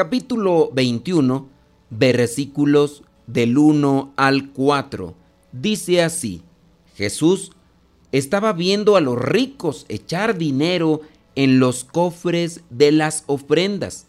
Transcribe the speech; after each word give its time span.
capítulo 0.00 0.70
21 0.72 1.46
versículos 1.90 3.02
del 3.26 3.58
1 3.58 4.14
al 4.16 4.48
4. 4.48 5.14
Dice 5.52 6.02
así, 6.02 6.40
Jesús 6.96 7.52
estaba 8.10 8.54
viendo 8.54 8.96
a 8.96 9.02
los 9.02 9.20
ricos 9.20 9.84
echar 9.90 10.38
dinero 10.38 11.02
en 11.34 11.60
los 11.60 11.84
cofres 11.84 12.62
de 12.70 12.92
las 12.92 13.24
ofrendas 13.26 14.06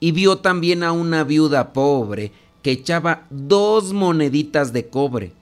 y 0.00 0.12
vio 0.12 0.36
también 0.40 0.82
a 0.82 0.92
una 0.92 1.24
viuda 1.24 1.72
pobre 1.72 2.32
que 2.60 2.72
echaba 2.72 3.26
dos 3.30 3.94
moneditas 3.94 4.74
de 4.74 4.90
cobre. 4.90 5.32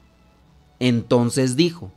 Entonces 0.78 1.56
dijo, 1.56 1.90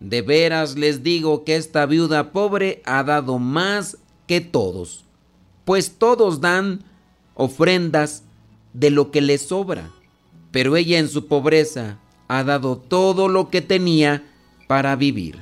de 0.00 0.22
veras 0.22 0.78
les 0.78 1.02
digo 1.02 1.44
que 1.44 1.56
esta 1.56 1.84
viuda 1.84 2.32
pobre 2.32 2.80
ha 2.86 3.04
dado 3.04 3.38
más 3.38 3.98
que 4.26 4.40
todos, 4.40 5.04
pues 5.66 5.98
todos 5.98 6.40
dan 6.40 6.88
ofrendas 7.40 8.22
de 8.72 8.90
lo 8.90 9.10
que 9.10 9.20
les 9.20 9.48
sobra, 9.48 9.90
pero 10.50 10.76
ella 10.76 10.98
en 10.98 11.08
su 11.08 11.26
pobreza 11.26 11.98
ha 12.28 12.44
dado 12.44 12.76
todo 12.76 13.28
lo 13.28 13.50
que 13.50 13.60
tenía 13.62 14.24
para 14.68 14.94
vivir. 14.96 15.40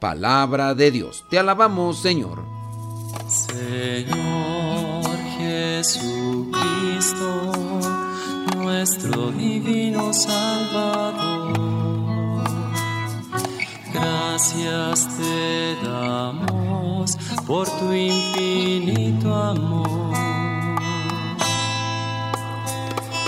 Palabra 0.00 0.74
de 0.74 0.90
Dios, 0.90 1.24
te 1.30 1.38
alabamos 1.38 2.00
Señor. 2.02 2.42
Señor 3.28 5.04
Jesucristo, 5.38 6.52
nuestro 8.56 9.30
divino 9.32 10.12
Salvador 10.12 11.70
Gracias 13.92 15.08
te 15.18 15.76
damos 15.84 17.16
por 17.46 17.68
tu 17.78 17.92
infinito 17.92 19.34
amor. 19.34 20.39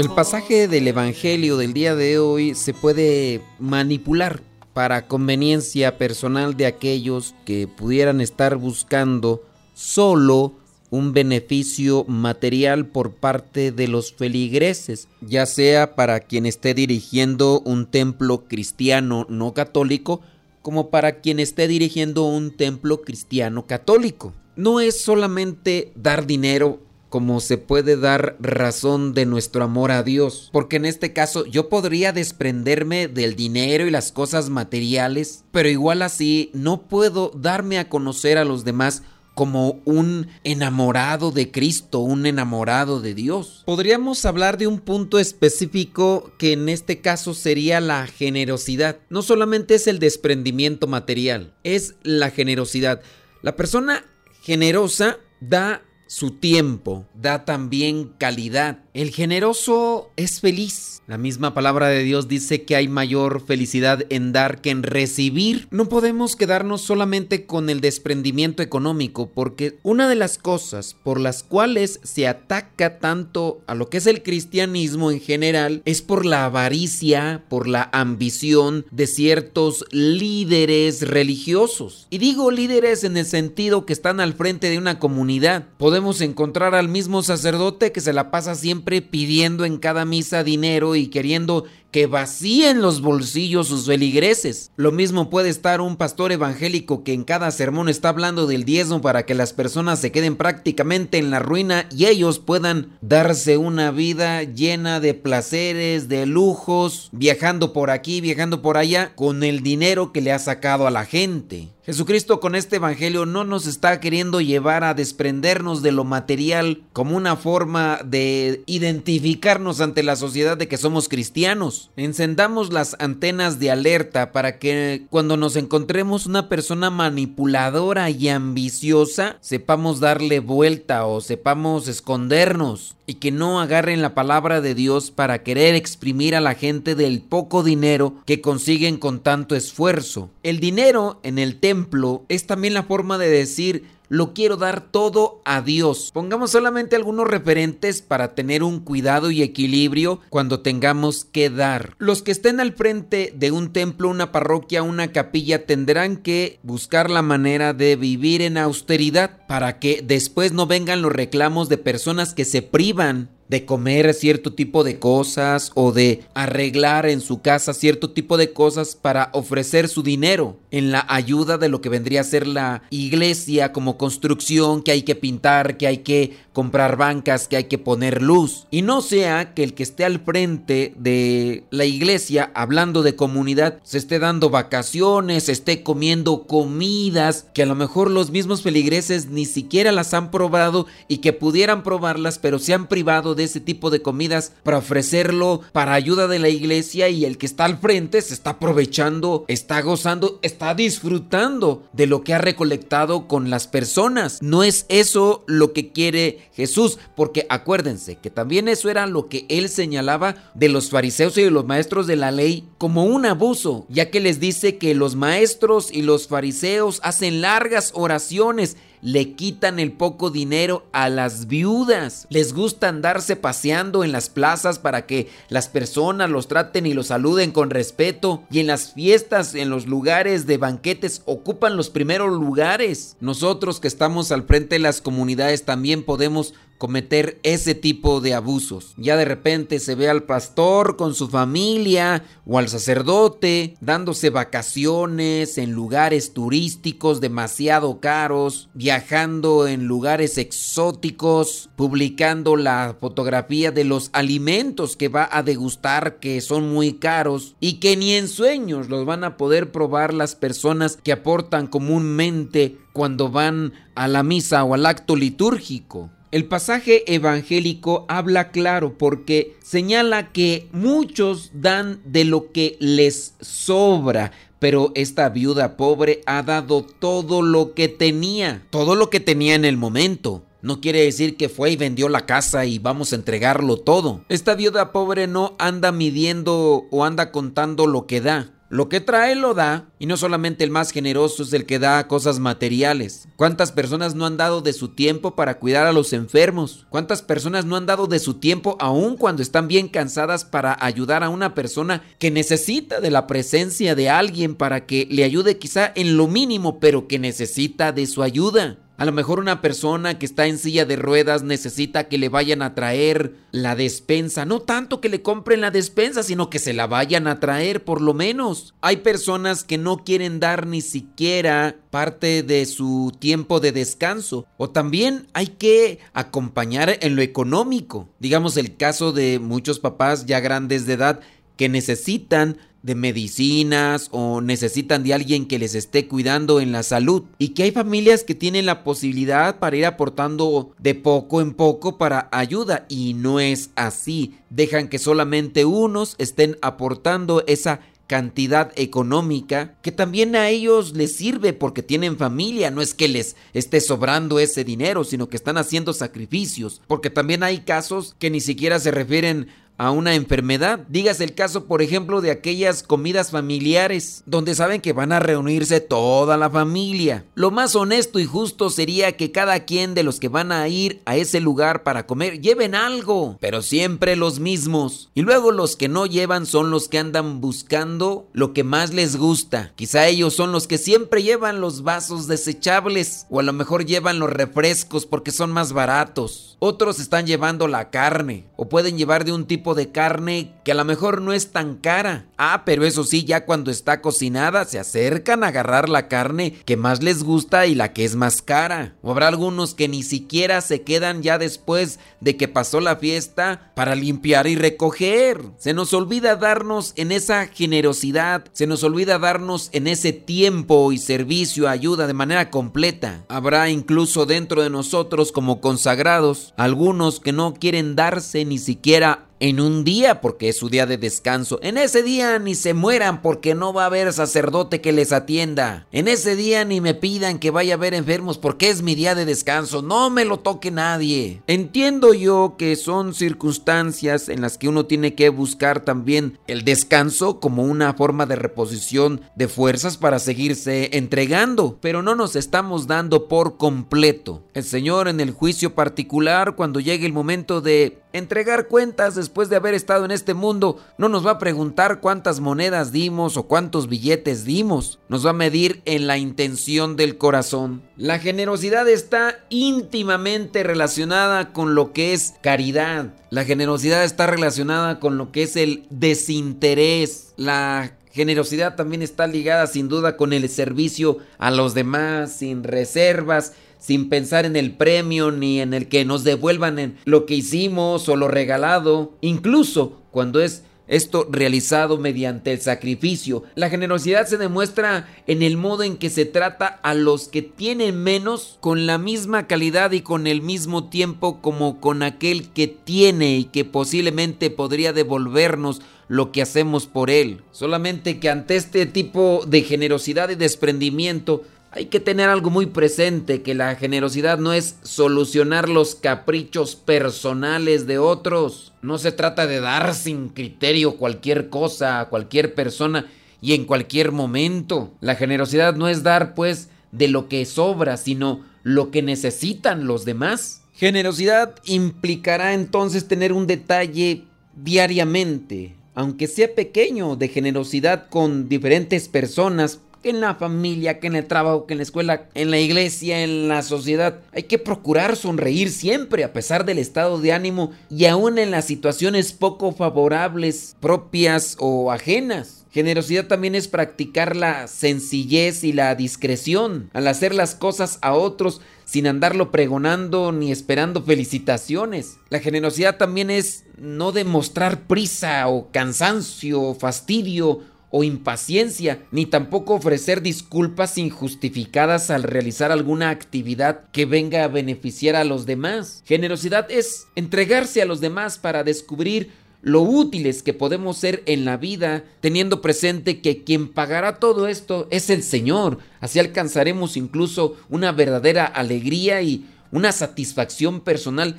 El 0.00 0.08
pasaje 0.08 0.66
del 0.66 0.88
Evangelio 0.88 1.58
del 1.58 1.74
día 1.74 1.94
de 1.94 2.18
hoy 2.18 2.54
se 2.54 2.72
puede 2.72 3.42
manipular 3.58 4.40
para 4.72 5.06
conveniencia 5.06 5.98
personal 5.98 6.56
de 6.56 6.64
aquellos 6.64 7.34
que 7.44 7.68
pudieran 7.68 8.22
estar 8.22 8.56
buscando 8.56 9.44
solo 9.74 10.54
un 10.88 11.12
beneficio 11.12 12.06
material 12.08 12.86
por 12.86 13.12
parte 13.12 13.72
de 13.72 13.88
los 13.88 14.14
feligreses, 14.14 15.06
ya 15.20 15.44
sea 15.44 15.94
para 15.96 16.20
quien 16.20 16.46
esté 16.46 16.72
dirigiendo 16.72 17.60
un 17.60 17.84
templo 17.84 18.48
cristiano 18.48 19.26
no 19.28 19.52
católico, 19.52 20.22
como 20.62 20.88
para 20.88 21.20
quien 21.20 21.38
esté 21.40 21.68
dirigiendo 21.68 22.24
un 22.24 22.56
templo 22.56 23.02
cristiano 23.02 23.66
católico. 23.66 24.32
No 24.56 24.80
es 24.80 25.02
solamente 25.02 25.92
dar 25.94 26.26
dinero 26.26 26.80
como 27.10 27.40
se 27.40 27.58
puede 27.58 27.96
dar 27.96 28.36
razón 28.40 29.12
de 29.12 29.26
nuestro 29.26 29.64
amor 29.64 29.90
a 29.90 30.02
Dios, 30.02 30.48
porque 30.52 30.76
en 30.76 30.86
este 30.86 31.12
caso 31.12 31.44
yo 31.44 31.68
podría 31.68 32.12
desprenderme 32.12 33.08
del 33.08 33.36
dinero 33.36 33.86
y 33.86 33.90
las 33.90 34.12
cosas 34.12 34.48
materiales, 34.48 35.44
pero 35.50 35.68
igual 35.68 36.02
así 36.02 36.50
no 36.54 36.82
puedo 36.82 37.32
darme 37.34 37.78
a 37.78 37.88
conocer 37.88 38.38
a 38.38 38.44
los 38.44 38.64
demás 38.64 39.02
como 39.34 39.80
un 39.84 40.28
enamorado 40.44 41.30
de 41.30 41.50
Cristo, 41.50 42.00
un 42.00 42.26
enamorado 42.26 43.00
de 43.00 43.14
Dios. 43.14 43.62
Podríamos 43.66 44.24
hablar 44.24 44.58
de 44.58 44.66
un 44.66 44.80
punto 44.80 45.18
específico 45.18 46.32
que 46.38 46.52
en 46.52 46.68
este 46.68 47.00
caso 47.00 47.34
sería 47.34 47.80
la 47.80 48.06
generosidad. 48.06 48.98
No 49.08 49.22
solamente 49.22 49.74
es 49.74 49.86
el 49.86 49.98
desprendimiento 49.98 50.86
material, 50.86 51.54
es 51.64 51.94
la 52.02 52.30
generosidad. 52.30 53.02
La 53.42 53.56
persona 53.56 54.04
generosa 54.42 55.18
da 55.40 55.82
su 56.10 56.32
tiempo, 56.32 57.06
da 57.14 57.44
también 57.44 58.10
calidad. 58.18 58.78
El 58.92 59.12
generoso 59.12 60.10
es 60.16 60.40
feliz. 60.40 61.00
La 61.06 61.16
misma 61.16 61.54
palabra 61.54 61.88
de 61.88 62.02
Dios 62.02 62.26
dice 62.26 62.62
que 62.62 62.74
hay 62.74 62.88
mayor 62.88 63.44
felicidad 63.44 64.04
en 64.10 64.32
dar 64.32 64.60
que 64.60 64.70
en 64.70 64.82
recibir. 64.82 65.68
No 65.70 65.88
podemos 65.88 66.34
quedarnos 66.34 66.80
solamente 66.80 67.46
con 67.46 67.70
el 67.70 67.80
desprendimiento 67.80 68.62
económico, 68.64 69.30
porque 69.32 69.78
una 69.84 70.08
de 70.08 70.16
las 70.16 70.38
cosas 70.38 70.96
por 71.04 71.20
las 71.20 71.44
cuales 71.44 72.00
se 72.02 72.26
ataca 72.26 72.98
tanto 72.98 73.60
a 73.68 73.76
lo 73.76 73.88
que 73.88 73.98
es 73.98 74.06
el 74.06 74.24
cristianismo 74.24 75.12
en 75.12 75.20
general 75.20 75.82
es 75.84 76.02
por 76.02 76.26
la 76.26 76.46
avaricia, 76.46 77.44
por 77.48 77.68
la 77.68 77.90
ambición 77.92 78.86
de 78.90 79.06
ciertos 79.06 79.84
líderes 79.92 81.06
religiosos. 81.06 82.08
Y 82.10 82.18
digo 82.18 82.50
líderes 82.50 83.04
en 83.04 83.16
el 83.16 83.26
sentido 83.26 83.86
que 83.86 83.92
están 83.92 84.18
al 84.18 84.34
frente 84.34 84.68
de 84.68 84.78
una 84.78 84.98
comunidad. 84.98 85.66
Podemos 85.76 86.20
encontrar 86.20 86.74
al 86.74 86.88
mismo 86.88 87.22
sacerdote 87.22 87.92
que 87.92 88.00
se 88.00 88.12
la 88.12 88.32
pasa 88.32 88.54
siempre 88.56 88.79
pidiendo 88.80 89.64
en 89.64 89.78
cada 89.78 90.04
misa 90.04 90.44
dinero 90.44 90.96
y 90.96 91.08
queriendo 91.08 91.64
que 91.90 92.06
vacíen 92.06 92.80
los 92.80 93.00
bolsillos 93.00 93.68
sus 93.68 93.86
feligreses. 93.86 94.70
Lo 94.76 94.92
mismo 94.92 95.30
puede 95.30 95.48
estar 95.48 95.80
un 95.80 95.96
pastor 95.96 96.32
evangélico 96.32 97.04
que 97.04 97.12
en 97.12 97.24
cada 97.24 97.50
sermón 97.50 97.88
está 97.88 98.10
hablando 98.10 98.46
del 98.46 98.64
diezmo 98.64 99.00
para 99.00 99.24
que 99.26 99.34
las 99.34 99.52
personas 99.52 99.98
se 99.98 100.12
queden 100.12 100.36
prácticamente 100.36 101.18
en 101.18 101.30
la 101.30 101.38
ruina 101.38 101.86
y 101.90 102.06
ellos 102.06 102.38
puedan 102.38 102.98
darse 103.00 103.56
una 103.56 103.90
vida 103.90 104.42
llena 104.42 105.00
de 105.00 105.14
placeres, 105.14 106.08
de 106.08 106.26
lujos, 106.26 107.08
viajando 107.12 107.72
por 107.72 107.90
aquí, 107.90 108.20
viajando 108.20 108.62
por 108.62 108.76
allá, 108.76 109.14
con 109.14 109.42
el 109.42 109.62
dinero 109.62 110.12
que 110.12 110.20
le 110.20 110.32
ha 110.32 110.38
sacado 110.38 110.86
a 110.86 110.90
la 110.90 111.04
gente. 111.04 111.68
Jesucristo 111.84 112.38
con 112.38 112.54
este 112.54 112.76
Evangelio 112.76 113.26
no 113.26 113.44
nos 113.44 113.66
está 113.66 113.98
queriendo 113.98 114.40
llevar 114.40 114.84
a 114.84 114.94
desprendernos 114.94 115.82
de 115.82 115.90
lo 115.90 116.04
material 116.04 116.82
como 116.92 117.16
una 117.16 117.36
forma 117.36 117.98
de 118.04 118.62
identificarnos 118.66 119.80
ante 119.80 120.02
la 120.02 120.14
sociedad 120.14 120.56
de 120.56 120.68
que 120.68 120.76
somos 120.76 121.08
cristianos. 121.08 121.79
Encendamos 121.96 122.72
las 122.72 122.96
antenas 122.98 123.58
de 123.58 123.70
alerta 123.70 124.32
para 124.32 124.58
que 124.58 125.06
cuando 125.10 125.36
nos 125.36 125.56
encontremos 125.56 126.26
una 126.26 126.48
persona 126.48 126.90
manipuladora 126.90 128.10
y 128.10 128.28
ambiciosa, 128.28 129.36
sepamos 129.40 130.00
darle 130.00 130.40
vuelta 130.40 131.06
o 131.06 131.20
sepamos 131.20 131.88
escondernos 131.88 132.96
y 133.06 133.14
que 133.14 133.32
no 133.32 133.60
agarren 133.60 134.02
la 134.02 134.14
palabra 134.14 134.60
de 134.60 134.74
Dios 134.74 135.10
para 135.10 135.42
querer 135.42 135.74
exprimir 135.74 136.36
a 136.36 136.40
la 136.40 136.54
gente 136.54 136.94
del 136.94 137.22
poco 137.22 137.62
dinero 137.62 138.14
que 138.24 138.40
consiguen 138.40 138.98
con 138.98 139.20
tanto 139.20 139.56
esfuerzo. 139.56 140.30
El 140.42 140.60
dinero 140.60 141.18
en 141.22 141.38
el 141.38 141.58
templo 141.58 142.24
es 142.28 142.46
también 142.46 142.74
la 142.74 142.84
forma 142.84 143.18
de 143.18 143.28
decir 143.28 143.84
lo 144.10 144.34
quiero 144.34 144.56
dar 144.56 144.80
todo 144.90 145.40
a 145.46 145.62
Dios. 145.62 146.10
Pongamos 146.12 146.50
solamente 146.50 146.96
algunos 146.96 147.28
referentes 147.28 148.02
para 148.02 148.34
tener 148.34 148.62
un 148.64 148.80
cuidado 148.80 149.30
y 149.30 149.40
equilibrio 149.40 150.20
cuando 150.28 150.60
tengamos 150.60 151.24
que 151.24 151.48
dar. 151.48 151.94
Los 151.98 152.22
que 152.22 152.32
estén 152.32 152.58
al 152.60 152.72
frente 152.72 153.32
de 153.34 153.52
un 153.52 153.72
templo, 153.72 154.08
una 154.08 154.32
parroquia, 154.32 154.82
una 154.82 155.12
capilla 155.12 155.64
tendrán 155.64 156.16
que 156.16 156.58
buscar 156.64 157.08
la 157.08 157.22
manera 157.22 157.72
de 157.72 157.94
vivir 157.94 158.42
en 158.42 158.58
austeridad 158.58 159.46
para 159.46 159.78
que 159.78 160.02
después 160.04 160.52
no 160.52 160.66
vengan 160.66 161.02
los 161.02 161.12
reclamos 161.12 161.68
de 161.68 161.78
personas 161.78 162.34
que 162.34 162.44
se 162.44 162.62
privan 162.62 163.30
de 163.50 163.64
comer 163.64 164.14
cierto 164.14 164.52
tipo 164.52 164.84
de 164.84 165.00
cosas 165.00 165.72
o 165.74 165.90
de 165.90 166.22
arreglar 166.34 167.06
en 167.06 167.20
su 167.20 167.42
casa 167.42 167.74
cierto 167.74 168.10
tipo 168.10 168.36
de 168.36 168.52
cosas 168.52 168.94
para 168.94 169.30
ofrecer 169.32 169.88
su 169.88 170.04
dinero 170.04 170.56
en 170.70 170.92
la 170.92 171.04
ayuda 171.08 171.58
de 171.58 171.68
lo 171.68 171.80
que 171.80 171.88
vendría 171.88 172.20
a 172.20 172.24
ser 172.24 172.46
la 172.46 172.82
iglesia 172.90 173.72
como 173.72 173.98
construcción 173.98 174.82
que 174.82 174.92
hay 174.92 175.02
que 175.02 175.16
pintar, 175.16 175.76
que 175.76 175.88
hay 175.88 175.98
que 175.98 176.36
comprar 176.52 176.96
bancas, 176.96 177.48
que 177.48 177.56
hay 177.56 177.64
que 177.64 177.78
poner 177.78 178.22
luz. 178.22 178.66
Y 178.70 178.82
no 178.82 179.02
sea 179.02 179.54
que 179.54 179.64
el 179.64 179.74
que 179.74 179.82
esté 179.82 180.04
al 180.04 180.20
frente 180.20 180.94
de 180.96 181.64
la 181.70 181.84
iglesia 181.84 182.52
hablando 182.54 183.02
de 183.02 183.16
comunidad 183.16 183.78
se 183.82 183.98
esté 183.98 184.18
dando 184.18 184.50
vacaciones, 184.50 185.48
esté 185.48 185.82
comiendo 185.82 186.46
comidas 186.46 187.46
que 187.52 187.62
a 187.62 187.66
lo 187.66 187.74
mejor 187.74 188.10
los 188.10 188.30
mismos 188.30 188.62
feligreses 188.62 189.28
ni 189.28 189.44
siquiera 189.44 189.90
las 189.90 190.14
han 190.14 190.30
probado 190.30 190.86
y 191.08 191.18
que 191.18 191.32
pudieran 191.32 191.82
probarlas, 191.82 192.38
pero 192.38 192.60
se 192.60 192.74
han 192.74 192.86
privado 192.86 193.34
de 193.34 193.39
ese 193.44 193.60
tipo 193.60 193.90
de 193.90 194.02
comidas 194.02 194.52
para 194.62 194.78
ofrecerlo 194.78 195.60
para 195.72 195.94
ayuda 195.94 196.28
de 196.28 196.38
la 196.38 196.48
iglesia 196.48 197.08
y 197.08 197.24
el 197.24 197.38
que 197.38 197.46
está 197.46 197.64
al 197.64 197.78
frente 197.78 198.22
se 198.22 198.34
está 198.34 198.50
aprovechando, 198.50 199.44
está 199.48 199.80
gozando, 199.82 200.38
está 200.42 200.74
disfrutando 200.74 201.84
de 201.92 202.06
lo 202.06 202.22
que 202.22 202.34
ha 202.34 202.38
recolectado 202.38 203.28
con 203.28 203.50
las 203.50 203.66
personas. 203.66 204.40
No 204.42 204.62
es 204.62 204.86
eso 204.88 205.44
lo 205.46 205.72
que 205.72 205.92
quiere 205.92 206.48
Jesús, 206.54 206.98
porque 207.16 207.46
acuérdense 207.48 208.16
que 208.16 208.30
también 208.30 208.68
eso 208.68 208.90
era 208.90 209.06
lo 209.06 209.28
que 209.28 209.46
él 209.48 209.68
señalaba 209.68 210.36
de 210.54 210.68
los 210.68 210.90
fariseos 210.90 211.36
y 211.38 211.42
de 211.42 211.50
los 211.50 211.66
maestros 211.66 212.06
de 212.06 212.16
la 212.16 212.30
ley 212.30 212.68
como 212.78 213.04
un 213.04 213.26
abuso, 213.26 213.86
ya 213.88 214.10
que 214.10 214.20
les 214.20 214.40
dice 214.40 214.78
que 214.78 214.94
los 214.94 215.16
maestros 215.16 215.90
y 215.92 216.02
los 216.02 216.28
fariseos 216.28 217.00
hacen 217.02 217.40
largas 217.40 217.92
oraciones 217.94 218.76
le 219.02 219.32
quitan 219.32 219.78
el 219.78 219.92
poco 219.92 220.30
dinero 220.30 220.86
a 220.92 221.08
las 221.08 221.46
viudas. 221.46 222.26
Les 222.30 222.52
gusta 222.52 222.88
andarse 222.88 223.36
paseando 223.36 224.04
en 224.04 224.12
las 224.12 224.28
plazas 224.28 224.78
para 224.78 225.06
que 225.06 225.28
las 225.48 225.68
personas 225.68 226.30
los 226.30 226.48
traten 226.48 226.86
y 226.86 226.94
los 226.94 227.08
saluden 227.08 227.52
con 227.52 227.70
respeto. 227.70 228.42
Y 228.50 228.60
en 228.60 228.66
las 228.66 228.92
fiestas, 228.92 229.54
en 229.54 229.70
los 229.70 229.86
lugares 229.86 230.46
de 230.46 230.58
banquetes, 230.58 231.22
ocupan 231.24 231.76
los 231.76 231.90
primeros 231.90 232.32
lugares. 232.32 233.16
Nosotros 233.20 233.80
que 233.80 233.88
estamos 233.88 234.32
al 234.32 234.44
frente 234.44 234.76
de 234.76 234.80
las 234.80 235.00
comunidades 235.00 235.64
también 235.64 236.04
podemos 236.04 236.54
cometer 236.80 237.38
ese 237.42 237.74
tipo 237.74 238.22
de 238.22 238.32
abusos. 238.32 238.94
Ya 238.96 239.18
de 239.18 239.26
repente 239.26 239.80
se 239.80 239.94
ve 239.94 240.08
al 240.08 240.22
pastor 240.22 240.96
con 240.96 241.14
su 241.14 241.28
familia 241.28 242.24
o 242.46 242.58
al 242.58 242.70
sacerdote 242.70 243.76
dándose 243.82 244.30
vacaciones 244.30 245.58
en 245.58 245.72
lugares 245.72 246.32
turísticos 246.32 247.20
demasiado 247.20 248.00
caros, 248.00 248.70
viajando 248.72 249.68
en 249.68 249.84
lugares 249.84 250.38
exóticos, 250.38 251.68
publicando 251.76 252.56
la 252.56 252.96
fotografía 252.98 253.70
de 253.72 253.84
los 253.84 254.08
alimentos 254.14 254.96
que 254.96 255.08
va 255.08 255.28
a 255.30 255.42
degustar 255.42 256.18
que 256.18 256.40
son 256.40 256.72
muy 256.72 256.94
caros 256.94 257.56
y 257.60 257.74
que 257.74 257.94
ni 257.98 258.14
en 258.14 258.26
sueños 258.26 258.88
los 258.88 259.04
van 259.04 259.24
a 259.24 259.36
poder 259.36 259.70
probar 259.70 260.14
las 260.14 260.34
personas 260.34 260.96
que 260.96 261.12
aportan 261.12 261.66
comúnmente 261.66 262.78
cuando 262.94 263.28
van 263.28 263.74
a 263.94 264.08
la 264.08 264.22
misa 264.22 264.64
o 264.64 264.72
al 264.72 264.86
acto 264.86 265.14
litúrgico. 265.14 266.10
El 266.32 266.44
pasaje 266.44 267.12
evangélico 267.12 268.04
habla 268.08 268.52
claro 268.52 268.96
porque 268.96 269.56
señala 269.64 270.30
que 270.30 270.68
muchos 270.70 271.50
dan 271.54 272.00
de 272.04 272.24
lo 272.24 272.52
que 272.52 272.76
les 272.78 273.34
sobra, 273.40 274.30
pero 274.60 274.92
esta 274.94 275.28
viuda 275.28 275.76
pobre 275.76 276.20
ha 276.26 276.44
dado 276.44 276.82
todo 276.84 277.42
lo 277.42 277.74
que 277.74 277.88
tenía, 277.88 278.64
todo 278.70 278.94
lo 278.94 279.10
que 279.10 279.18
tenía 279.18 279.56
en 279.56 279.64
el 279.64 279.76
momento. 279.76 280.44
No 280.62 280.80
quiere 280.80 281.02
decir 281.02 281.36
que 281.36 281.48
fue 281.48 281.72
y 281.72 281.76
vendió 281.76 282.08
la 282.08 282.26
casa 282.26 282.64
y 282.64 282.78
vamos 282.78 283.12
a 283.12 283.16
entregarlo 283.16 283.78
todo. 283.78 284.24
Esta 284.28 284.54
viuda 284.54 284.92
pobre 284.92 285.26
no 285.26 285.56
anda 285.58 285.90
midiendo 285.90 286.86
o 286.92 287.04
anda 287.04 287.32
contando 287.32 287.88
lo 287.88 288.06
que 288.06 288.20
da. 288.20 288.52
Lo 288.72 288.88
que 288.88 289.00
trae 289.00 289.34
lo 289.34 289.52
da, 289.52 289.90
y 289.98 290.06
no 290.06 290.16
solamente 290.16 290.62
el 290.62 290.70
más 290.70 290.92
generoso 290.92 291.42
es 291.42 291.52
el 291.52 291.66
que 291.66 291.80
da 291.80 292.06
cosas 292.06 292.38
materiales. 292.38 293.26
¿Cuántas 293.34 293.72
personas 293.72 294.14
no 294.14 294.26
han 294.26 294.36
dado 294.36 294.60
de 294.60 294.72
su 294.72 294.90
tiempo 294.94 295.34
para 295.34 295.58
cuidar 295.58 295.88
a 295.88 295.92
los 295.92 296.12
enfermos? 296.12 296.86
¿Cuántas 296.88 297.20
personas 297.20 297.64
no 297.64 297.74
han 297.74 297.86
dado 297.86 298.06
de 298.06 298.20
su 298.20 298.34
tiempo 298.34 298.76
aún 298.78 299.16
cuando 299.16 299.42
están 299.42 299.66
bien 299.66 299.88
cansadas 299.88 300.44
para 300.44 300.76
ayudar 300.80 301.24
a 301.24 301.30
una 301.30 301.52
persona 301.52 302.04
que 302.20 302.30
necesita 302.30 303.00
de 303.00 303.10
la 303.10 303.26
presencia 303.26 303.96
de 303.96 304.08
alguien 304.08 304.54
para 304.54 304.86
que 304.86 305.08
le 305.10 305.24
ayude 305.24 305.58
quizá 305.58 305.90
en 305.96 306.16
lo 306.16 306.28
mínimo, 306.28 306.78
pero 306.78 307.08
que 307.08 307.18
necesita 307.18 307.90
de 307.90 308.06
su 308.06 308.22
ayuda? 308.22 308.78
A 309.00 309.06
lo 309.06 309.12
mejor 309.12 309.38
una 309.40 309.62
persona 309.62 310.18
que 310.18 310.26
está 310.26 310.46
en 310.46 310.58
silla 310.58 310.84
de 310.84 310.96
ruedas 310.96 311.42
necesita 311.42 312.06
que 312.08 312.18
le 312.18 312.28
vayan 312.28 312.60
a 312.60 312.74
traer 312.74 313.34
la 313.50 313.74
despensa. 313.74 314.44
No 314.44 314.60
tanto 314.60 315.00
que 315.00 315.08
le 315.08 315.22
compren 315.22 315.62
la 315.62 315.70
despensa, 315.70 316.22
sino 316.22 316.50
que 316.50 316.58
se 316.58 316.74
la 316.74 316.86
vayan 316.86 317.26
a 317.26 317.40
traer 317.40 317.82
por 317.82 318.02
lo 318.02 318.12
menos. 318.12 318.74
Hay 318.82 318.98
personas 318.98 319.64
que 319.64 319.78
no 319.78 320.04
quieren 320.04 320.38
dar 320.38 320.66
ni 320.66 320.82
siquiera 320.82 321.76
parte 321.88 322.42
de 322.42 322.66
su 322.66 323.10
tiempo 323.18 323.58
de 323.58 323.72
descanso. 323.72 324.46
O 324.58 324.68
también 324.68 325.28
hay 325.32 325.46
que 325.46 326.00
acompañar 326.12 326.98
en 327.00 327.16
lo 327.16 327.22
económico. 327.22 328.10
Digamos 328.18 328.58
el 328.58 328.76
caso 328.76 329.12
de 329.12 329.38
muchos 329.38 329.78
papás 329.78 330.26
ya 330.26 330.40
grandes 330.40 330.84
de 330.84 330.92
edad 330.92 331.20
que 331.60 331.68
necesitan 331.68 332.56
de 332.82 332.94
medicinas 332.94 334.08
o 334.12 334.40
necesitan 334.40 335.04
de 335.04 335.12
alguien 335.12 335.44
que 335.44 335.58
les 335.58 335.74
esté 335.74 336.08
cuidando 336.08 336.58
en 336.58 336.72
la 336.72 336.82
salud. 336.82 337.24
Y 337.36 337.48
que 337.48 337.64
hay 337.64 337.70
familias 337.70 338.24
que 338.24 338.34
tienen 338.34 338.64
la 338.64 338.82
posibilidad 338.82 339.58
para 339.58 339.76
ir 339.76 339.84
aportando 339.84 340.72
de 340.78 340.94
poco 340.94 341.42
en 341.42 341.52
poco 341.52 341.98
para 341.98 342.30
ayuda. 342.32 342.86
Y 342.88 343.12
no 343.12 343.40
es 343.40 343.72
así. 343.74 344.38
Dejan 344.48 344.88
que 344.88 344.98
solamente 344.98 345.66
unos 345.66 346.14
estén 346.16 346.56
aportando 346.62 347.44
esa 347.46 347.80
cantidad 348.06 348.72
económica 348.74 349.78
que 349.82 349.92
también 349.92 350.34
a 350.34 350.48
ellos 350.48 350.96
les 350.96 351.14
sirve 351.14 351.52
porque 351.52 351.84
tienen 351.84 352.16
familia, 352.16 352.72
no 352.72 352.82
es 352.82 352.92
que 352.92 353.06
les 353.06 353.36
esté 353.52 353.80
sobrando 353.80 354.40
ese 354.40 354.64
dinero, 354.64 355.04
sino 355.04 355.28
que 355.28 355.36
están 355.36 355.58
haciendo 355.58 355.92
sacrificios, 355.92 356.82
porque 356.88 357.08
también 357.08 357.44
hay 357.44 357.60
casos 357.60 358.16
que 358.18 358.28
ni 358.28 358.40
siquiera 358.40 358.80
se 358.80 358.90
refieren 358.90 359.46
a 359.80 359.90
una 359.92 360.14
enfermedad. 360.14 360.80
Dígase 360.90 361.24
el 361.24 361.34
caso, 361.34 361.64
por 361.64 361.80
ejemplo, 361.80 362.20
de 362.20 362.30
aquellas 362.30 362.82
comidas 362.82 363.30
familiares, 363.30 364.22
donde 364.26 364.54
saben 364.54 364.82
que 364.82 364.92
van 364.92 365.10
a 365.10 365.20
reunirse 365.20 365.80
toda 365.80 366.36
la 366.36 366.50
familia. 366.50 367.24
Lo 367.34 367.50
más 367.50 367.74
honesto 367.74 368.18
y 368.18 368.26
justo 368.26 368.68
sería 368.68 369.16
que 369.16 369.32
cada 369.32 369.60
quien 369.60 369.94
de 369.94 370.02
los 370.02 370.20
que 370.20 370.28
van 370.28 370.52
a 370.52 370.68
ir 370.68 371.00
a 371.06 371.16
ese 371.16 371.40
lugar 371.40 371.82
para 371.82 372.06
comer 372.06 372.42
lleven 372.42 372.74
algo, 372.74 373.38
pero 373.40 373.62
siempre 373.62 374.16
los 374.16 374.38
mismos. 374.38 375.08
Y 375.14 375.22
luego 375.22 375.50
los 375.50 375.76
que 375.76 375.88
no 375.88 376.04
llevan 376.04 376.44
son 376.44 376.70
los 376.70 376.88
que 376.88 376.98
andan 376.98 377.40
buscando 377.40 378.28
lo 378.34 378.52
que 378.52 378.64
más 378.64 378.92
les 378.92 379.16
gusta. 379.16 379.72
Quizá 379.76 380.08
ellos 380.08 380.34
son 380.34 380.52
los 380.52 380.66
que 380.66 380.76
siempre 380.76 381.22
llevan 381.22 381.62
los 381.62 381.84
vasos 381.84 382.26
desechables, 382.26 383.24
o 383.30 383.40
a 383.40 383.42
lo 383.42 383.54
mejor 383.54 383.86
llevan 383.86 384.18
los 384.18 384.28
refrescos 384.28 385.06
porque 385.06 385.30
son 385.30 385.50
más 385.52 385.72
baratos. 385.72 386.58
Otros 386.58 387.00
están 387.00 387.26
llevando 387.26 387.66
la 387.66 387.88
carne, 387.88 388.44
o 388.56 388.68
pueden 388.68 388.98
llevar 388.98 389.24
de 389.24 389.32
un 389.32 389.46
tipo 389.46 389.69
de 389.74 389.90
carne 389.90 390.54
que 390.64 390.72
a 390.72 390.74
lo 390.74 390.84
mejor 390.84 391.20
no 391.20 391.32
es 391.32 391.52
tan 391.52 391.76
cara. 391.76 392.26
Ah, 392.36 392.62
pero 392.64 392.84
eso 392.84 393.04
sí, 393.04 393.24
ya 393.24 393.44
cuando 393.44 393.70
está 393.70 394.00
cocinada 394.00 394.64
se 394.64 394.78
acercan 394.78 395.44
a 395.44 395.48
agarrar 395.48 395.88
la 395.88 396.08
carne 396.08 396.52
que 396.64 396.76
más 396.76 397.02
les 397.02 397.22
gusta 397.22 397.66
y 397.66 397.74
la 397.74 397.92
que 397.92 398.04
es 398.04 398.16
más 398.16 398.42
cara. 398.42 398.94
O 399.02 399.10
habrá 399.10 399.28
algunos 399.28 399.74
que 399.74 399.88
ni 399.88 400.02
siquiera 400.02 400.60
se 400.60 400.82
quedan 400.82 401.22
ya 401.22 401.38
después 401.38 401.98
de 402.20 402.36
que 402.36 402.48
pasó 402.48 402.80
la 402.80 402.96
fiesta 402.96 403.72
para 403.74 403.94
limpiar 403.94 404.46
y 404.46 404.56
recoger. 404.56 405.42
Se 405.58 405.74
nos 405.74 405.92
olvida 405.92 406.36
darnos 406.36 406.92
en 406.96 407.12
esa 407.12 407.46
generosidad, 407.46 408.44
se 408.52 408.66
nos 408.66 408.84
olvida 408.84 409.18
darnos 409.18 409.70
en 409.72 409.86
ese 409.86 410.12
tiempo 410.12 410.92
y 410.92 410.98
servicio, 410.98 411.68
ayuda 411.68 412.06
de 412.06 412.14
manera 412.14 412.50
completa. 412.50 413.24
Habrá 413.28 413.70
incluso 413.70 414.26
dentro 414.26 414.62
de 414.62 414.70
nosotros 414.70 415.32
como 415.32 415.60
consagrados 415.60 416.54
algunos 416.56 417.20
que 417.20 417.32
no 417.32 417.54
quieren 417.54 417.96
darse 417.96 418.44
ni 418.44 418.58
siquiera 418.58 419.26
en 419.40 419.58
un 419.58 419.84
día 419.84 420.20
porque 420.20 420.50
es 420.50 420.58
su 420.58 420.68
día 420.68 420.86
de 420.86 420.98
descanso. 420.98 421.58
En 421.62 421.78
ese 421.78 422.02
día 422.02 422.38
ni 422.38 422.54
se 422.54 422.74
mueran 422.74 423.22
porque 423.22 423.54
no 423.54 423.72
va 423.72 423.84
a 423.84 423.86
haber 423.86 424.12
sacerdote 424.12 424.80
que 424.80 424.92
les 424.92 425.12
atienda. 425.12 425.86
En 425.90 426.06
ese 426.06 426.36
día 426.36 426.64
ni 426.64 426.80
me 426.80 426.94
pidan 426.94 427.38
que 427.38 427.50
vaya 427.50 427.74
a 427.74 427.78
ver 427.78 427.94
enfermos 427.94 428.38
porque 428.38 428.70
es 428.70 428.82
mi 428.82 428.94
día 428.94 429.14
de 429.14 429.24
descanso. 429.24 429.82
No 429.82 430.10
me 430.10 430.24
lo 430.24 430.38
toque 430.38 430.70
nadie. 430.70 431.42
Entiendo 431.46 432.14
yo 432.14 432.54
que 432.58 432.76
son 432.76 433.14
circunstancias 433.14 434.28
en 434.28 434.42
las 434.42 434.58
que 434.58 434.68
uno 434.68 434.86
tiene 434.86 435.14
que 435.14 435.30
buscar 435.30 435.84
también 435.84 436.38
el 436.46 436.64
descanso 436.64 437.40
como 437.40 437.64
una 437.64 437.94
forma 437.94 438.26
de 438.26 438.36
reposición 438.36 439.22
de 439.34 439.48
fuerzas 439.48 439.96
para 439.96 440.18
seguirse 440.18 440.96
entregando. 440.96 441.78
Pero 441.80 442.02
no 442.02 442.14
nos 442.14 442.36
estamos 442.36 442.86
dando 442.86 443.26
por 443.26 443.56
completo. 443.56 444.42
El 444.52 444.64
Señor 444.64 445.08
en 445.08 445.20
el 445.20 445.30
juicio 445.30 445.74
particular 445.74 446.54
cuando 446.56 446.80
llegue 446.80 447.06
el 447.06 447.12
momento 447.12 447.60
de 447.60 447.99
entregar 448.12 448.68
cuentas 448.68 449.14
después 449.14 449.48
de 449.48 449.56
haber 449.56 449.74
estado 449.74 450.04
en 450.04 450.10
este 450.10 450.34
mundo. 450.34 450.78
No 450.98 451.08
nos 451.08 451.26
va 451.26 451.32
a 451.32 451.38
preguntar 451.38 452.00
cuántas 452.00 452.40
monedas 452.40 452.92
dimos 452.92 453.36
o 453.36 453.44
cuántos 453.44 453.88
billetes 453.88 454.44
dimos. 454.44 454.98
Nos 455.08 455.24
va 455.24 455.30
a 455.30 455.34
medir 455.34 455.82
en 455.84 456.06
la 456.06 456.18
intención 456.18 456.96
del 456.96 457.18
corazón. 457.18 457.82
La 457.96 458.18
generosidad 458.18 458.88
está 458.88 459.40
íntimamente 459.48 460.62
relacionada 460.62 461.52
con 461.52 461.74
lo 461.74 461.92
que 461.92 462.12
es 462.12 462.34
caridad. 462.42 463.14
La 463.30 463.44
generosidad 463.44 464.04
está 464.04 464.26
relacionada 464.26 465.00
con 465.00 465.18
lo 465.18 465.32
que 465.32 465.44
es 465.44 465.56
el 465.56 465.86
desinterés. 465.90 467.32
La 467.36 467.96
generosidad 468.12 468.74
también 468.74 469.02
está 469.02 469.26
ligada 469.26 469.66
sin 469.66 469.88
duda 469.88 470.16
con 470.16 470.32
el 470.32 470.48
servicio 470.48 471.18
a 471.38 471.50
los 471.50 471.74
demás, 471.74 472.32
sin 472.32 472.64
reservas 472.64 473.52
sin 473.80 474.08
pensar 474.08 474.46
en 474.46 474.54
el 474.54 474.72
premio 474.76 475.32
ni 475.32 475.60
en 475.60 475.74
el 475.74 475.88
que 475.88 476.04
nos 476.04 476.22
devuelvan 476.22 476.78
en 476.78 476.96
lo 477.04 477.26
que 477.26 477.34
hicimos 477.34 478.08
o 478.08 478.14
lo 478.14 478.28
regalado, 478.28 479.14
incluso 479.20 480.00
cuando 480.12 480.40
es 480.40 480.62
esto 480.90 481.28
realizado 481.30 481.98
mediante 481.98 482.52
el 482.52 482.60
sacrificio. 482.60 483.44
La 483.54 483.70
generosidad 483.70 484.26
se 484.26 484.36
demuestra 484.36 485.08
en 485.28 485.42
el 485.42 485.56
modo 485.56 485.84
en 485.84 485.96
que 485.96 486.10
se 486.10 486.26
trata 486.26 486.66
a 486.66 486.94
los 486.94 487.28
que 487.28 487.42
tienen 487.42 488.02
menos 488.02 488.58
con 488.60 488.86
la 488.86 488.98
misma 488.98 489.46
calidad 489.46 489.92
y 489.92 490.00
con 490.00 490.26
el 490.26 490.42
mismo 490.42 490.90
tiempo 490.90 491.40
como 491.40 491.80
con 491.80 492.02
aquel 492.02 492.48
que 492.48 492.66
tiene 492.66 493.38
y 493.38 493.44
que 493.44 493.64
posiblemente 493.64 494.50
podría 494.50 494.92
devolvernos 494.92 495.80
lo 496.08 496.32
que 496.32 496.42
hacemos 496.42 496.86
por 496.86 497.08
él. 497.08 497.42
Solamente 497.52 498.18
que 498.18 498.28
ante 498.28 498.56
este 498.56 498.84
tipo 498.84 499.44
de 499.46 499.62
generosidad 499.62 500.28
y 500.30 500.34
desprendimiento 500.34 501.44
hay 501.72 501.86
que 501.86 502.00
tener 502.00 502.28
algo 502.28 502.50
muy 502.50 502.66
presente, 502.66 503.42
que 503.42 503.54
la 503.54 503.76
generosidad 503.76 504.38
no 504.38 504.52
es 504.52 504.76
solucionar 504.82 505.68
los 505.68 505.94
caprichos 505.94 506.74
personales 506.74 507.86
de 507.86 507.98
otros. 507.98 508.72
No 508.82 508.98
se 508.98 509.12
trata 509.12 509.46
de 509.46 509.60
dar 509.60 509.94
sin 509.94 510.30
criterio 510.30 510.96
cualquier 510.96 511.48
cosa 511.48 512.00
a 512.00 512.08
cualquier 512.08 512.54
persona 512.54 513.06
y 513.40 513.54
en 513.54 513.66
cualquier 513.66 514.10
momento. 514.10 514.92
La 515.00 515.14
generosidad 515.14 515.76
no 515.76 515.88
es 515.88 516.02
dar 516.02 516.34
pues 516.34 516.70
de 516.90 517.06
lo 517.06 517.28
que 517.28 517.44
sobra, 517.44 517.96
sino 517.96 518.44
lo 518.64 518.90
que 518.90 519.02
necesitan 519.02 519.86
los 519.86 520.04
demás. 520.04 520.62
Generosidad 520.74 521.54
implicará 521.64 522.54
entonces 522.54 523.06
tener 523.06 523.32
un 523.32 523.46
detalle 523.46 524.24
diariamente, 524.56 525.76
aunque 525.94 526.26
sea 526.26 526.52
pequeño, 526.52 527.14
de 527.14 527.28
generosidad 527.28 528.08
con 528.08 528.48
diferentes 528.48 529.08
personas 529.08 529.78
que 530.02 530.10
en 530.10 530.20
la 530.20 530.34
familia, 530.34 530.98
que 530.98 531.06
en 531.06 531.16
el 531.16 531.26
trabajo, 531.26 531.66
que 531.66 531.74
en 531.74 531.78
la 531.78 531.82
escuela, 531.82 532.28
en 532.34 532.50
la 532.50 532.58
iglesia, 532.58 533.22
en 533.22 533.48
la 533.48 533.62
sociedad. 533.62 534.20
Hay 534.32 534.44
que 534.44 534.58
procurar 534.58 535.16
sonreír 535.16 535.70
siempre 535.70 536.24
a 536.24 536.32
pesar 536.32 536.64
del 536.64 536.78
estado 536.78 537.20
de 537.20 537.32
ánimo 537.32 537.72
y 537.90 538.06
aún 538.06 538.38
en 538.38 538.50
las 538.50 538.64
situaciones 538.64 539.32
poco 539.32 539.72
favorables, 539.72 540.76
propias 540.80 541.56
o 541.58 541.92
ajenas. 541.92 542.60
Generosidad 542.72 543.26
también 543.26 543.56
es 543.56 543.66
practicar 543.66 544.36
la 544.36 544.68
sencillez 544.68 545.64
y 545.64 545.72
la 545.72 545.96
discreción 545.96 546.88
al 546.92 547.08
hacer 547.08 547.34
las 547.34 547.56
cosas 547.56 547.98
a 548.00 548.12
otros 548.14 548.60
sin 548.84 549.06
andarlo 549.06 549.50
pregonando 549.50 550.32
ni 550.32 550.52
esperando 550.52 551.02
felicitaciones. 551.02 552.18
La 552.28 552.38
generosidad 552.38 552.96
también 552.96 553.30
es 553.30 553.64
no 553.76 554.12
demostrar 554.12 554.86
prisa 554.86 555.46
o 555.48 555.70
cansancio 555.70 556.60
o 556.60 556.74
fastidio 556.74 557.60
o 557.90 558.04
impaciencia, 558.04 559.02
ni 559.10 559.26
tampoco 559.26 559.74
ofrecer 559.74 560.22
disculpas 560.22 560.96
injustificadas 560.96 562.10
al 562.10 562.22
realizar 562.22 562.72
alguna 562.72 563.10
actividad 563.10 563.90
que 563.92 564.06
venga 564.06 564.44
a 564.44 564.48
beneficiar 564.48 565.16
a 565.16 565.24
los 565.24 565.44
demás. 565.44 566.02
Generosidad 566.06 566.70
es 566.70 567.08
entregarse 567.16 567.82
a 567.82 567.86
los 567.86 568.00
demás 568.00 568.38
para 568.38 568.64
descubrir 568.64 569.32
lo 569.62 569.82
útiles 569.82 570.42
que 570.42 570.54
podemos 570.54 570.96
ser 570.96 571.22
en 571.26 571.44
la 571.44 571.56
vida, 571.56 572.04
teniendo 572.20 572.62
presente 572.62 573.20
que 573.20 573.44
quien 573.44 573.68
pagará 573.68 574.18
todo 574.18 574.48
esto 574.48 574.88
es 574.90 575.10
el 575.10 575.22
Señor. 575.22 575.78
Así 576.00 576.18
alcanzaremos 576.18 576.96
incluso 576.96 577.56
una 577.68 577.92
verdadera 577.92 578.46
alegría 578.46 579.20
y 579.20 579.46
una 579.72 579.92
satisfacción 579.92 580.80
personal 580.80 581.36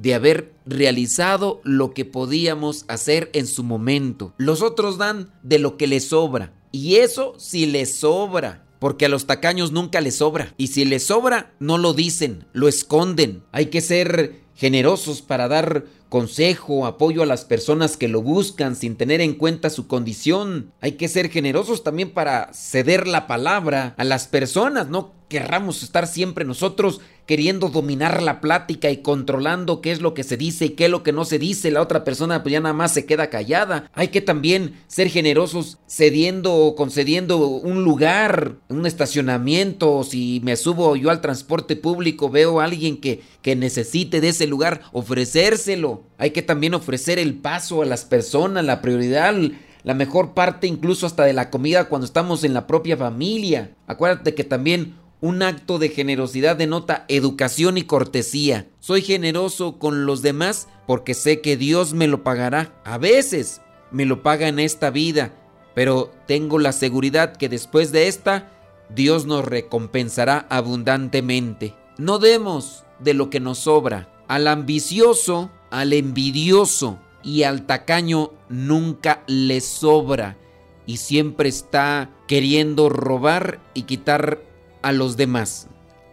de 0.00 0.14
haber 0.14 0.54
realizado 0.64 1.60
lo 1.62 1.92
que 1.92 2.06
podíamos 2.06 2.84
hacer 2.88 3.28
en 3.34 3.46
su 3.46 3.62
momento. 3.62 4.32
Los 4.38 4.62
otros 4.62 4.96
dan 4.96 5.30
de 5.42 5.58
lo 5.58 5.76
que 5.76 5.86
les 5.86 6.08
sobra. 6.08 6.54
Y 6.72 6.96
eso 6.96 7.34
si 7.38 7.66
les 7.66 7.96
sobra. 7.96 8.64
Porque 8.78 9.04
a 9.04 9.08
los 9.10 9.26
tacaños 9.26 9.72
nunca 9.72 10.00
les 10.00 10.16
sobra. 10.16 10.54
Y 10.56 10.68
si 10.68 10.86
les 10.86 11.04
sobra, 11.04 11.52
no 11.58 11.76
lo 11.76 11.92
dicen, 11.92 12.46
lo 12.54 12.66
esconden. 12.66 13.42
Hay 13.52 13.66
que 13.66 13.82
ser 13.82 14.40
generosos 14.54 15.20
para 15.20 15.48
dar 15.48 15.84
consejo, 16.08 16.86
apoyo 16.86 17.22
a 17.22 17.26
las 17.26 17.44
personas 17.44 17.96
que 17.96 18.08
lo 18.08 18.22
buscan 18.22 18.76
sin 18.76 18.96
tener 18.96 19.20
en 19.20 19.34
cuenta 19.34 19.70
su 19.70 19.86
condición. 19.86 20.72
Hay 20.80 20.92
que 20.92 21.08
ser 21.08 21.30
generosos 21.30 21.82
también 21.82 22.10
para 22.10 22.52
ceder 22.52 23.06
la 23.06 23.26
palabra 23.26 23.94
a 23.96 24.04
las 24.04 24.26
personas, 24.26 24.88
no 24.88 25.12
querramos 25.30 25.82
estar 25.82 26.06
siempre 26.06 26.44
nosotros 26.44 27.00
queriendo 27.30 27.68
dominar 27.68 28.24
la 28.24 28.40
plática 28.40 28.90
y 28.90 28.96
controlando 28.96 29.80
qué 29.80 29.92
es 29.92 30.00
lo 30.00 30.14
que 30.14 30.24
se 30.24 30.36
dice 30.36 30.64
y 30.64 30.70
qué 30.70 30.86
es 30.86 30.90
lo 30.90 31.04
que 31.04 31.12
no 31.12 31.24
se 31.24 31.38
dice. 31.38 31.70
La 31.70 31.80
otra 31.80 32.02
persona 32.02 32.42
pues 32.42 32.54
ya 32.54 32.58
nada 32.58 32.72
más 32.72 32.92
se 32.92 33.06
queda 33.06 33.30
callada. 33.30 33.88
Hay 33.94 34.08
que 34.08 34.20
también 34.20 34.80
ser 34.88 35.08
generosos 35.10 35.78
cediendo 35.86 36.52
o 36.52 36.74
concediendo 36.74 37.38
un 37.38 37.84
lugar, 37.84 38.56
un 38.68 38.84
estacionamiento. 38.84 40.02
Si 40.02 40.40
me 40.42 40.56
subo 40.56 40.96
yo 40.96 41.08
al 41.10 41.20
transporte 41.20 41.76
público, 41.76 42.30
veo 42.30 42.58
a 42.58 42.64
alguien 42.64 43.00
que, 43.00 43.22
que 43.42 43.54
necesite 43.54 44.20
de 44.20 44.30
ese 44.30 44.48
lugar, 44.48 44.80
ofrecérselo. 44.90 46.02
Hay 46.18 46.32
que 46.32 46.42
también 46.42 46.74
ofrecer 46.74 47.20
el 47.20 47.34
paso 47.34 47.82
a 47.82 47.86
las 47.86 48.04
personas, 48.04 48.64
la 48.64 48.82
prioridad 48.82 49.36
la 49.82 49.94
mejor 49.94 50.34
parte 50.34 50.66
incluso 50.66 51.06
hasta 51.06 51.24
de 51.24 51.32
la 51.32 51.50
comida 51.50 51.88
cuando 51.88 52.04
estamos 52.04 52.44
en 52.44 52.54
la 52.54 52.66
propia 52.66 52.96
familia. 52.96 53.70
Acuérdate 53.86 54.34
que 54.34 54.44
también 54.44 54.94
un 55.20 55.42
acto 55.42 55.78
de 55.78 55.90
generosidad 55.90 56.56
denota 56.56 57.04
educación 57.08 57.76
y 57.76 57.82
cortesía. 57.82 58.68
Soy 58.80 59.02
generoso 59.02 59.78
con 59.78 60.06
los 60.06 60.22
demás 60.22 60.68
porque 60.86 61.14
sé 61.14 61.40
que 61.40 61.56
Dios 61.56 61.92
me 61.92 62.06
lo 62.06 62.22
pagará. 62.22 62.80
A 62.84 62.98
veces 62.98 63.60
me 63.90 64.06
lo 64.06 64.22
paga 64.22 64.48
en 64.48 64.58
esta 64.58 64.90
vida, 64.90 65.32
pero 65.74 66.10
tengo 66.26 66.58
la 66.58 66.72
seguridad 66.72 67.36
que 67.36 67.48
después 67.48 67.92
de 67.92 68.08
esta, 68.08 68.50
Dios 68.88 69.26
nos 69.26 69.44
recompensará 69.44 70.46
abundantemente. 70.48 71.74
No 71.98 72.18
demos 72.18 72.84
de 72.98 73.14
lo 73.14 73.30
que 73.30 73.40
nos 73.40 73.58
sobra. 73.58 74.08
Al 74.26 74.46
ambicioso, 74.46 75.50
al 75.70 75.92
envidioso 75.92 76.98
y 77.22 77.42
al 77.42 77.66
tacaño 77.66 78.32
nunca 78.48 79.22
le 79.26 79.60
sobra 79.60 80.38
y 80.86 80.96
siempre 80.96 81.48
está 81.48 82.10
queriendo 82.26 82.88
robar 82.88 83.60
y 83.74 83.82
quitar 83.82 84.40
a 84.82 84.92
los 84.92 85.16
demás. 85.16 85.68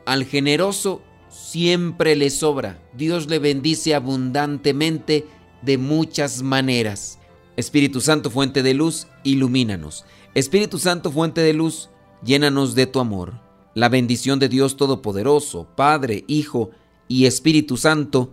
Al 0.05 0.25
generoso 0.25 1.01
siempre 1.29 2.15
le 2.15 2.29
sobra. 2.29 2.81
Dios 2.93 3.27
le 3.27 3.39
bendice 3.39 3.95
abundantemente 3.95 5.25
de 5.61 5.77
muchas 5.77 6.41
maneras. 6.41 7.19
Espíritu 7.55 8.01
Santo, 8.01 8.29
fuente 8.29 8.63
de 8.63 8.73
luz, 8.73 9.07
ilumínanos. 9.23 10.05
Espíritu 10.33 10.79
Santo, 10.79 11.11
fuente 11.11 11.41
de 11.41 11.53
luz, 11.53 11.89
llénanos 12.23 12.75
de 12.75 12.85
tu 12.85 12.99
amor. 12.99 13.41
La 13.73 13.89
bendición 13.89 14.39
de 14.39 14.49
Dios 14.49 14.77
Todopoderoso, 14.77 15.67
Padre, 15.75 16.23
Hijo 16.27 16.71
y 17.07 17.25
Espíritu 17.25 17.77
Santo, 17.77 18.31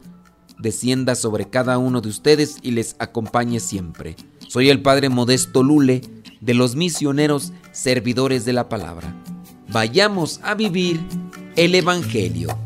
descienda 0.59 1.15
sobre 1.15 1.49
cada 1.49 1.79
uno 1.79 2.01
de 2.01 2.09
ustedes 2.09 2.59
y 2.63 2.71
les 2.73 2.97
acompañe 2.99 3.61
siempre. 3.61 4.17
Soy 4.49 4.71
el 4.71 4.83
Padre 4.83 5.09
Modesto 5.09 5.63
Lule, 5.63 6.03
de 6.41 6.55
los 6.55 6.77
misioneros 6.77 7.53
servidores 7.73 8.45
de 8.45 8.53
la 8.53 8.69
palabra 8.69 9.15
vayamos 9.75 10.41
a 10.45 10.55
vivir 10.55 11.05
el 11.57 11.75
Evangelio. 11.75 12.57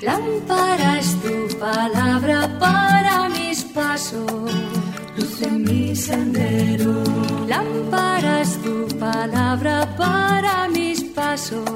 Lámpara 0.00 1.00
es 1.00 1.10
tu 1.20 1.58
palabra 1.58 2.56
para 2.60 3.28
mis 3.28 3.64
pasos, 3.64 4.30
luz 5.16 5.40
mi 5.50 5.96
sendero. 5.96 7.02
Lámpara 7.48 8.42
es 8.42 8.62
tu 8.62 8.86
palabra 8.96 9.92
para 9.96 10.68
mis 10.68 11.02
pasos, 11.02 11.68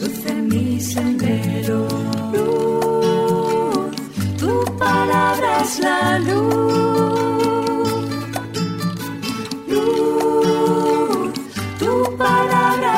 luz 0.00 0.26
en 0.26 0.48
mi 0.48 0.80
sendero. 0.80 1.86
Luz, 2.32 3.94
tu 4.38 4.64
palabra 4.78 5.60
es 5.62 5.78
la 5.80 6.18
luz 6.18 7.13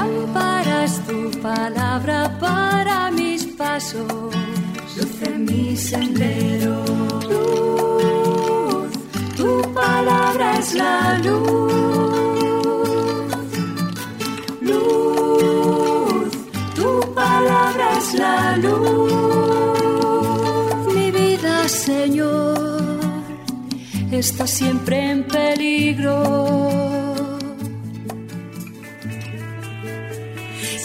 Lámparas 0.00 0.92
tu 1.06 1.30
palabra 1.42 2.18
para 2.40 3.10
mis 3.10 3.44
pasos, 3.44 4.32
luz 4.96 5.22
en 5.30 5.44
mi 5.44 5.76
sendero. 5.76 6.76
Luz, 7.30 8.90
tu 9.36 9.50
palabra 9.74 10.58
es 10.58 10.72
la 10.74 11.18
luz. 11.26 11.72
Luz, 14.68 16.30
tu 16.78 16.90
palabra 17.14 17.86
es 17.98 18.14
la 18.14 18.56
luz. 18.56 19.12
Mi 20.94 21.10
vida, 21.10 21.68
Señor, 21.68 23.00
está 24.10 24.46
siempre 24.46 25.10
en 25.10 25.24
peligro. 25.24 27.09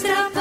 stop 0.00 0.39